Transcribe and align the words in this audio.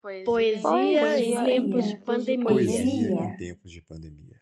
Poesia, 0.00 0.62
Poesia 0.62 1.20
em 1.20 1.44
tempos 1.44 1.88
de 1.88 1.96
pandemia. 1.96 2.44
Poesia 2.44 3.10
em 3.10 3.36
tempos 3.36 3.72
de 3.72 3.82
pandemia. 3.82 4.40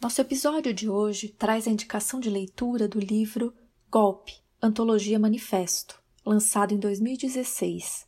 Nosso 0.00 0.20
episódio 0.20 0.74
de 0.74 0.88
hoje 0.88 1.28
traz 1.28 1.68
a 1.68 1.70
indicação 1.70 2.18
de 2.18 2.28
leitura 2.28 2.88
do 2.88 2.98
livro 2.98 3.54
Golpe, 3.88 4.34
Antologia 4.60 5.16
Manifesto, 5.16 6.02
lançado 6.26 6.74
em 6.74 6.78
2016. 6.78 8.04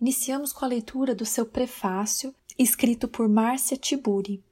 Iniciamos 0.00 0.52
com 0.52 0.64
a 0.64 0.68
leitura 0.68 1.14
do 1.14 1.24
seu 1.24 1.46
prefácio, 1.46 2.34
escrito 2.58 3.06
por 3.06 3.28
Márcia 3.28 3.76
Tiburi. 3.76 4.42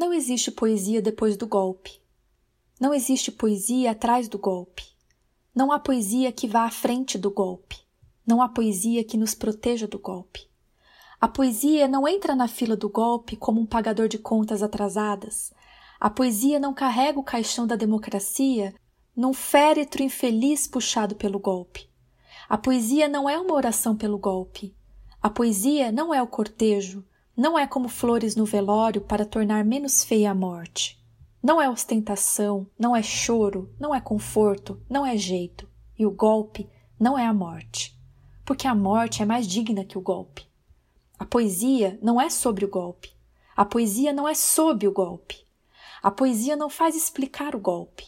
Não 0.00 0.14
existe 0.14 0.50
poesia 0.50 1.02
depois 1.02 1.36
do 1.36 1.46
golpe. 1.46 2.00
Não 2.80 2.94
existe 2.94 3.30
poesia 3.30 3.90
atrás 3.90 4.28
do 4.28 4.38
golpe. 4.38 4.82
Não 5.54 5.70
há 5.70 5.78
poesia 5.78 6.32
que 6.32 6.48
vá 6.48 6.64
à 6.64 6.70
frente 6.70 7.18
do 7.18 7.30
golpe. 7.30 7.76
Não 8.26 8.40
há 8.40 8.48
poesia 8.48 9.04
que 9.04 9.18
nos 9.18 9.34
proteja 9.34 9.86
do 9.86 9.98
golpe. 9.98 10.48
A 11.20 11.28
poesia 11.28 11.86
não 11.86 12.08
entra 12.08 12.34
na 12.34 12.48
fila 12.48 12.74
do 12.74 12.88
golpe 12.88 13.36
como 13.36 13.60
um 13.60 13.66
pagador 13.66 14.08
de 14.08 14.16
contas 14.16 14.62
atrasadas. 14.62 15.52
A 16.00 16.08
poesia 16.08 16.58
não 16.58 16.72
carrega 16.72 17.20
o 17.20 17.22
caixão 17.22 17.66
da 17.66 17.76
democracia 17.76 18.74
num 19.14 19.34
féretro 19.34 20.02
infeliz 20.02 20.66
puxado 20.66 21.14
pelo 21.14 21.38
golpe. 21.38 21.90
A 22.48 22.56
poesia 22.56 23.06
não 23.06 23.28
é 23.28 23.38
uma 23.38 23.52
oração 23.52 23.94
pelo 23.94 24.16
golpe. 24.16 24.74
A 25.20 25.28
poesia 25.28 25.92
não 25.92 26.14
é 26.14 26.22
o 26.22 26.26
cortejo, 26.26 27.04
não 27.36 27.58
é 27.58 27.66
como 27.66 27.88
flores 27.88 28.36
no 28.36 28.44
velório 28.44 29.00
para 29.00 29.24
tornar 29.24 29.64
menos 29.64 30.04
feia 30.04 30.30
a 30.30 30.34
morte. 30.34 31.00
Não 31.42 31.60
é 31.60 31.70
ostentação, 31.70 32.66
não 32.78 32.94
é 32.94 33.02
choro, 33.02 33.74
não 33.78 33.94
é 33.94 34.00
conforto, 34.00 34.80
não 34.88 35.06
é 35.06 35.16
jeito. 35.16 35.68
E 35.98 36.04
o 36.04 36.10
golpe 36.10 36.68
não 36.98 37.18
é 37.18 37.24
a 37.24 37.32
morte. 37.32 37.98
Porque 38.44 38.66
a 38.66 38.74
morte 38.74 39.22
é 39.22 39.24
mais 39.24 39.46
digna 39.46 39.84
que 39.84 39.96
o 39.96 40.02
golpe. 40.02 40.46
A 41.18 41.24
poesia 41.24 41.98
não 42.02 42.20
é 42.20 42.28
sobre 42.28 42.64
o 42.64 42.68
golpe. 42.68 43.10
A 43.56 43.64
poesia 43.64 44.12
não 44.12 44.28
é 44.28 44.34
sob 44.34 44.86
o 44.86 44.92
golpe. 44.92 45.44
A 46.02 46.10
poesia 46.10 46.56
não 46.56 46.68
faz 46.68 46.96
explicar 46.96 47.54
o 47.54 47.60
golpe. 47.60 48.06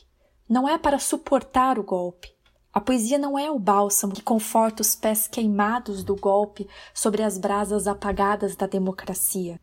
Não 0.48 0.68
é 0.68 0.76
para 0.76 0.98
suportar 0.98 1.78
o 1.78 1.82
golpe. 1.82 2.34
A 2.74 2.80
poesia 2.80 3.18
não 3.18 3.38
é 3.38 3.50
o 3.50 3.58
bálsamo 3.58 4.14
que 4.14 4.22
conforta 4.22 4.80
os 4.80 4.96
pés 4.96 5.28
queimados 5.28 6.02
do 6.02 6.16
golpe 6.16 6.66
sobre 6.94 7.22
as 7.22 7.36
brasas 7.36 7.86
apagadas 7.86 8.56
da 8.56 8.66
democracia. 8.66 9.60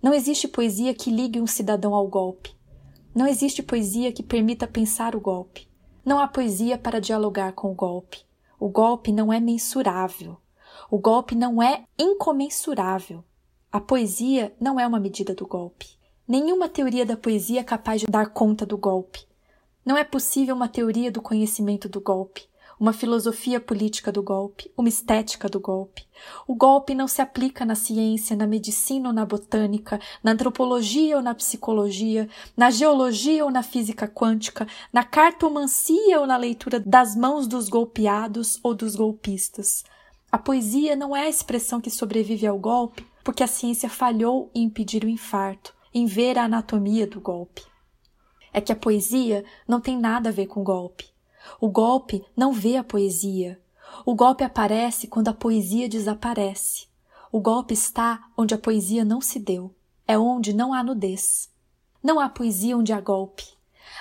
Não 0.00 0.14
existe 0.14 0.46
poesia 0.46 0.94
que 0.94 1.10
ligue 1.10 1.40
um 1.40 1.46
cidadão 1.46 1.92
ao 1.92 2.06
golpe. 2.06 2.54
Não 3.12 3.26
existe 3.26 3.64
poesia 3.64 4.12
que 4.12 4.22
permita 4.22 4.68
pensar 4.68 5.16
o 5.16 5.20
golpe. 5.20 5.68
Não 6.04 6.20
há 6.20 6.28
poesia 6.28 6.78
para 6.78 7.00
dialogar 7.00 7.52
com 7.52 7.72
o 7.72 7.74
golpe. 7.74 8.24
O 8.60 8.68
golpe 8.68 9.10
não 9.10 9.32
é 9.32 9.40
mensurável. 9.40 10.36
O 10.88 10.98
golpe 10.98 11.34
não 11.34 11.60
é 11.60 11.82
incomensurável. 11.98 13.24
A 13.72 13.80
poesia 13.80 14.54
não 14.60 14.78
é 14.78 14.86
uma 14.86 15.00
medida 15.00 15.34
do 15.34 15.48
golpe. 15.48 15.88
Nenhuma 16.28 16.68
teoria 16.68 17.04
da 17.04 17.16
poesia 17.16 17.60
é 17.60 17.64
capaz 17.64 18.02
de 18.02 18.06
dar 18.06 18.26
conta 18.26 18.64
do 18.64 18.78
golpe. 18.78 19.26
Não 19.84 19.96
é 19.96 20.04
possível 20.04 20.54
uma 20.54 20.68
teoria 20.68 21.10
do 21.10 21.20
conhecimento 21.20 21.88
do 21.88 22.00
golpe 22.00 22.51
uma 22.78 22.92
filosofia 22.92 23.60
política 23.60 24.10
do 24.10 24.22
golpe, 24.22 24.70
uma 24.76 24.88
estética 24.88 25.48
do 25.48 25.60
golpe. 25.60 26.06
O 26.46 26.54
golpe 26.54 26.94
não 26.94 27.08
se 27.08 27.20
aplica 27.20 27.64
na 27.64 27.74
ciência, 27.74 28.36
na 28.36 28.46
medicina 28.46 29.08
ou 29.08 29.14
na 29.14 29.24
botânica, 29.24 30.00
na 30.22 30.32
antropologia 30.32 31.16
ou 31.16 31.22
na 31.22 31.34
psicologia, 31.34 32.28
na 32.56 32.70
geologia 32.70 33.44
ou 33.44 33.50
na 33.50 33.62
física 33.62 34.06
quântica, 34.08 34.66
na 34.92 35.04
cartomancia 35.04 36.20
ou 36.20 36.26
na 36.26 36.36
leitura 36.36 36.80
das 36.80 37.14
mãos 37.16 37.46
dos 37.46 37.68
golpeados 37.68 38.58
ou 38.62 38.74
dos 38.74 38.96
golpistas. 38.96 39.84
A 40.30 40.38
poesia 40.38 40.96
não 40.96 41.14
é 41.14 41.26
a 41.26 41.28
expressão 41.28 41.80
que 41.80 41.90
sobrevive 41.90 42.46
ao 42.46 42.58
golpe, 42.58 43.06
porque 43.22 43.42
a 43.42 43.46
ciência 43.46 43.88
falhou 43.88 44.50
em 44.54 44.64
impedir 44.64 45.04
o 45.04 45.08
infarto, 45.08 45.74
em 45.92 46.06
ver 46.06 46.38
a 46.38 46.44
anatomia 46.44 47.06
do 47.06 47.20
golpe. 47.20 47.62
É 48.52 48.60
que 48.60 48.72
a 48.72 48.76
poesia 48.76 49.44
não 49.68 49.80
tem 49.80 49.98
nada 49.98 50.30
a 50.30 50.32
ver 50.32 50.46
com 50.46 50.64
golpe. 50.64 51.11
O 51.60 51.68
golpe 51.68 52.24
não 52.36 52.52
vê 52.52 52.76
a 52.76 52.84
poesia. 52.84 53.60
O 54.04 54.14
golpe 54.14 54.42
aparece 54.42 55.06
quando 55.06 55.28
a 55.28 55.34
poesia 55.34 55.88
desaparece. 55.88 56.88
O 57.30 57.40
golpe 57.40 57.72
está 57.72 58.28
onde 58.36 58.54
a 58.54 58.58
poesia 58.58 59.04
não 59.04 59.20
se 59.20 59.38
deu. 59.38 59.74
É 60.06 60.18
onde 60.18 60.52
não 60.52 60.74
há 60.74 60.82
nudez. 60.82 61.50
Não 62.02 62.18
há 62.18 62.28
poesia 62.28 62.76
onde 62.76 62.92
há 62.92 63.00
golpe. 63.00 63.46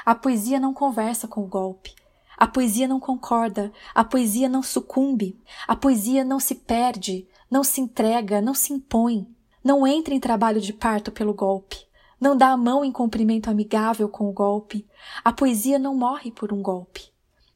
A 0.03 0.15
poesia 0.15 0.59
não 0.59 0.73
conversa 0.73 1.27
com 1.27 1.43
o 1.43 1.47
golpe. 1.47 1.93
A 2.35 2.47
poesia 2.47 2.87
não 2.87 2.99
concorda. 2.99 3.71
A 3.93 4.03
poesia 4.03 4.49
não 4.49 4.63
sucumbe. 4.63 5.39
A 5.67 5.75
poesia 5.75 6.25
não 6.25 6.39
se 6.39 6.55
perde, 6.55 7.27
não 7.49 7.63
se 7.63 7.79
entrega, 7.79 8.41
não 8.41 8.55
se 8.55 8.73
impõe. 8.73 9.27
Não 9.63 9.85
entra 9.85 10.15
em 10.15 10.19
trabalho 10.19 10.59
de 10.59 10.73
parto 10.73 11.11
pelo 11.11 11.33
golpe. 11.33 11.77
Não 12.19 12.35
dá 12.35 12.49
a 12.49 12.57
mão 12.57 12.83
em 12.83 12.91
cumprimento 12.91 13.49
amigável 13.49 14.09
com 14.09 14.27
o 14.27 14.33
golpe. 14.33 14.87
A 15.23 15.31
poesia 15.31 15.77
não 15.77 15.95
morre 15.95 16.31
por 16.31 16.51
um 16.51 16.61
golpe 16.61 17.10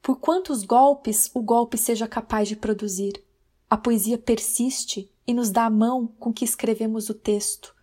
por 0.06 0.20
quantos 0.20 0.64
golpes 0.64 1.32
o 1.34 1.42
golpe 1.42 1.80
seja 1.80 2.08
capaz 2.08 2.48
de 2.48 2.56
produzir. 2.56 3.24
A 3.68 3.76
poesia 3.76 4.20
persiste 4.20 5.12
e 5.26 5.34
nos 5.34 5.50
dá 5.50 5.66
a 5.66 5.70
mão 5.72 6.06
com 6.20 6.32
que 6.32 6.46
escrevemos 6.46 7.10
o 7.10 7.14
texto, 7.16 7.74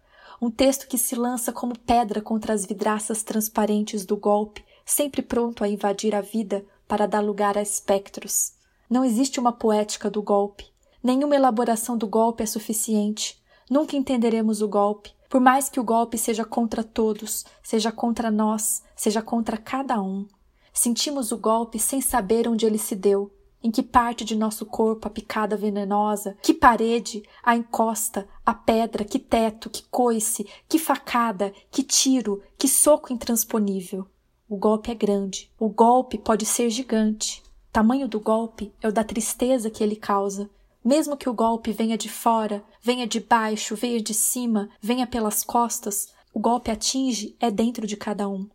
um 0.41 0.49
texto 0.49 0.87
que 0.87 0.97
se 0.97 1.17
lança 1.17 1.53
como 1.53 1.77
pedra 1.77 2.21
contra 2.21 2.55
as 2.55 2.65
vidraças 2.65 3.25
transparentes 3.25 4.07
do 4.07 4.17
golpe, 4.17 4.65
sempre 4.87 5.21
pronto 5.21 5.65
a 5.65 5.69
invadir 5.69 6.15
a 6.15 6.21
vida 6.21 6.65
para 6.87 7.09
dar 7.09 7.19
lugar 7.19 7.59
a 7.59 7.63
espectros. 7.63 8.53
Não 8.89 9.05
existe 9.05 9.41
uma 9.41 9.51
poética 9.51 10.09
do 10.09 10.23
golpe. 10.23 10.71
Nenhuma 11.03 11.35
elaboração 11.35 11.99
do 11.99 12.07
golpe 12.07 12.45
é 12.45 12.47
suficiente. 12.47 13.43
Nunca 13.69 13.97
entenderemos 13.97 14.63
o 14.63 14.69
golpe, 14.69 15.13
por 15.29 15.41
mais 15.41 15.69
que 15.69 15.81
o 15.81 15.85
golpe 15.85 16.17
seja 16.17 16.45
contra 16.45 16.85
todos, 16.85 17.45
seja 17.65 17.91
contra 17.91 18.31
nós, 18.31 18.81
seja 18.95 19.21
contra 19.21 19.57
cada 19.57 20.01
um. 20.01 20.29
Sentimos 20.73 21.33
o 21.33 21.37
golpe 21.37 21.79
sem 21.79 22.01
saber 22.01 22.49
onde 22.49 22.65
ele 22.65 22.79
se 22.79 22.97
deu, 22.97 23.31
em 23.63 23.71
que 23.71 23.83
parte 23.83 24.25
de 24.25 24.35
nosso 24.35 24.67
corpo 24.67 25.07
a 25.07 25.11
picada 25.11 25.57
venenosa, 25.57 26.37
que 26.43 26.53
parede, 26.53 27.23
a 27.43 27.55
encosta, 27.55 28.29
a 28.45 28.53
pedra, 28.53 29.05
que 29.05 29.19
teto, 29.19 29.71
que 29.71 29.85
coice, 29.91 30.47
que 30.69 30.79
facada, 30.79 31.53
que 31.71 31.83
tiro, 31.83 32.43
que 32.59 32.67
soco 32.67 33.13
intransponível. 33.13 34.07
O 34.49 34.57
golpe 34.57 34.91
é 34.91 34.95
grande, 34.95 35.51
o 35.59 35.69
golpe 35.69 36.19
pode 36.19 36.45
ser 36.45 36.69
gigante. 36.71 37.43
Tamanho 37.73 38.09
do 38.09 38.21
golpe 38.21 38.73
é 38.83 38.89
o 38.89 38.93
da 38.93 39.05
tristeza 39.05 39.71
que 39.71 39.83
ele 39.83 39.97
causa. 39.97 40.51
Mesmo 40.85 41.17
que 41.17 41.29
o 41.29 41.33
golpe 41.33 41.73
venha 41.73 41.97
de 41.97 42.09
fora, 42.09 42.65
venha 42.81 43.07
de 43.07 43.21
baixo, 43.21 43.77
venha 43.77 44.01
de 44.03 44.13
cima, 44.13 44.69
venha 44.81 45.07
pelas 45.07 45.45
costas, 45.45 46.09
o 46.35 46.41
golpe 46.41 46.71
atinge 46.71 47.37
é 47.39 47.51
dentro 47.51 47.87
de 47.87 47.97
cada 47.97 48.29
um. 48.29 48.49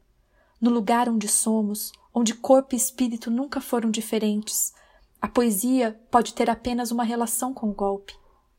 No 0.59 0.69
lugar 0.69 1.07
onde 1.07 1.27
somos, 1.27 1.91
onde 2.17 2.33
corpo 2.33 2.73
e 2.73 2.75
espírito 2.75 3.29
nunca 3.29 3.61
foram 3.61 3.91
diferentes. 3.91 4.73
A 5.21 5.27
poesia 5.27 6.01
pode 6.09 6.33
ter 6.33 6.49
apenas 6.49 6.89
uma 6.89 7.03
relação 7.03 7.53
com 7.53 7.69
o 7.69 7.75
golpe. 7.75 8.17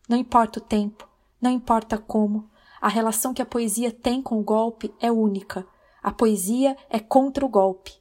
Não 0.08 0.16
importa 0.16 0.60
o 0.60 0.62
tempo, 0.62 1.08
não 1.40 1.50
importa 1.50 1.98
como, 1.98 2.48
a 2.80 2.86
relação 2.86 3.34
que 3.34 3.42
a 3.42 3.46
poesia 3.46 3.90
tem 3.90 4.22
com 4.22 4.38
o 4.38 4.44
golpe 4.44 4.94
é 5.00 5.10
única. 5.10 5.66
A 6.00 6.12
poesia 6.12 6.76
é 6.88 7.00
contra 7.00 7.44
o 7.44 7.48
golpe. 7.48 7.92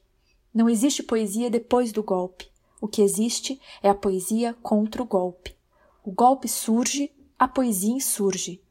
Não 0.54 0.68
existe 0.68 1.02
poesia 1.02 1.50
depois 1.50 1.90
do 1.90 2.04
golpe. 2.04 2.48
O 2.80 2.86
que 2.86 3.02
existe 3.02 3.60
é 3.82 3.88
a 3.88 3.96
poesia 3.96 4.54
contra 4.62 5.02
o 5.02 5.06
golpe. 5.06 5.56
O 6.04 6.12
golpe 6.12 6.46
surge, 6.46 7.12
a 7.36 7.48
poesia 7.48 7.94
insurge. 7.94 8.62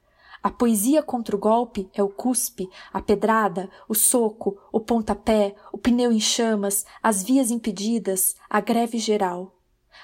A 0.41 0.49
poesia 0.49 1.01
contra 1.01 1.35
o 1.35 1.39
golpe 1.39 1.89
é 1.93 2.01
o 2.01 2.09
cuspe, 2.09 2.69
a 2.93 3.01
pedrada, 3.01 3.69
o 3.87 3.95
soco, 3.95 4.57
o 4.71 4.79
pontapé, 4.79 5.55
o 5.71 5.77
pneu 5.77 6.11
em 6.11 6.19
chamas, 6.19 6.85
as 7.01 7.23
vias 7.23 7.51
impedidas, 7.51 8.35
a 8.49 8.59
greve 8.59 8.97
geral. 8.97 9.55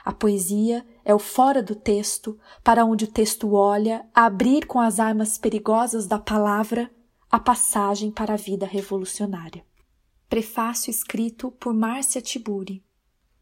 A 0.03 0.11
poesia 0.11 0.85
é 1.05 1.13
o 1.13 1.19
fora 1.19 1.61
do 1.61 1.75
texto, 1.75 2.37
para 2.63 2.83
onde 2.83 3.05
o 3.05 3.11
texto 3.11 3.53
olha, 3.53 4.05
a 4.13 4.25
abrir 4.25 4.65
com 4.65 4.79
as 4.79 4.99
armas 4.99 5.37
perigosas 5.37 6.07
da 6.07 6.19
palavra 6.19 6.91
a 7.31 7.39
passagem 7.39 8.11
para 8.11 8.33
a 8.33 8.37
vida 8.37 8.65
revolucionária. 8.65 9.65
Prefácio 10.29 10.91
escrito 10.91 11.51
por 11.51 11.73
Márcia 11.73 12.21
Tiburi. 12.21 12.83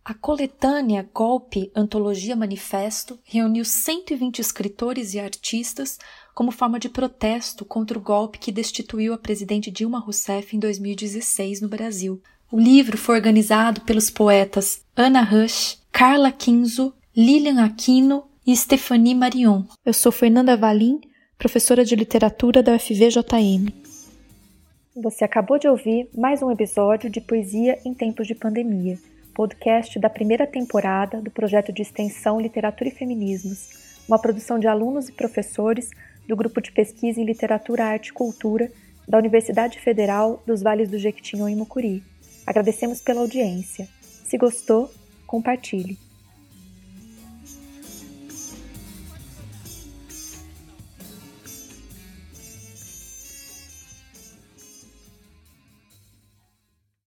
A 0.04 0.16
coletânea 0.16 1.08
Golpe 1.14 1.72
Antologia 1.76 2.36
Manifesto 2.36 3.20
reuniu 3.24 3.64
120 3.64 4.40
escritores 4.40 5.14
e 5.14 5.20
artistas 5.20 6.00
como 6.34 6.50
forma 6.50 6.80
de 6.80 6.90
protesto 6.90 7.64
contra 7.64 8.00
o 8.00 8.02
golpe 8.02 8.40
que 8.40 8.52
destituiu 8.52 9.14
a 9.14 9.18
presidente 9.18 9.70
Dilma 9.70 10.00
Rousseff 10.00 10.56
em 10.56 10.60
2016 10.60 11.62
no 11.62 11.70
Brasil. 11.70 12.20
O 12.52 12.60
livro 12.60 12.98
foi 12.98 13.16
organizado 13.16 13.82
pelos 13.82 14.10
poetas 14.10 14.82
Ana 14.96 15.22
Rush, 15.22 15.78
Carla 15.92 16.32
Quinzo, 16.32 16.96
Lilian 17.16 17.64
Aquino 17.64 18.24
e 18.46 18.58
Stephanie 18.58 19.14
Marion. 19.14 19.66
Eu 19.86 19.94
sou 19.94 20.12
Fernanda 20.12 20.58
Valim, 20.58 21.00
professora 21.38 21.86
de 21.86 21.96
literatura 21.96 22.64
da 22.64 22.74
UFVJM. 22.74 23.70
Você 24.96 25.24
acabou 25.24 25.60
de 25.60 25.68
ouvir 25.68 26.10
mais 26.18 26.42
um 26.42 26.50
episódio 26.50 27.08
de 27.08 27.22
Poesia 27.22 27.80
em 27.86 27.94
Tempos 27.94 28.26
de 28.26 28.34
Pandemia, 28.34 28.98
podcast 29.32 29.98
da 30.00 30.10
primeira 30.10 30.46
temporada 30.46 31.22
do 31.22 31.32
projeto 31.32 31.72
de 31.72 31.82
extensão 31.82 32.40
Literatura 32.40 32.90
e 32.90 32.94
Feminismos, 32.94 33.70
uma 34.08 34.20
produção 34.20 34.60
de 34.60 34.68
alunos 34.68 35.10
e 35.10 35.14
professores 35.14 35.90
do 36.28 36.36
Grupo 36.36 36.62
de 36.62 36.72
Pesquisa 36.72 37.20
em 37.20 37.26
Literatura, 37.26 37.86
Arte 37.86 38.10
e 38.10 38.14
Cultura 38.14 38.72
da 39.08 39.18
Universidade 39.18 39.80
Federal 39.80 40.42
dos 40.46 40.62
Vales 40.62 40.90
do 40.90 40.98
Jequitinhonha 40.98 41.56
e 41.56 41.58
Mucuri. 41.58 42.04
Agradecemos 42.46 43.02
pela 43.02 43.22
audiência. 43.22 43.88
Se 44.02 44.38
gostou, 44.38 44.92
compartilhe. 45.26 46.11